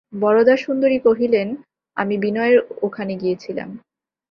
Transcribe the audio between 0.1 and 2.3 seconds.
বরদাসুন্দরী কহিলেন, আমি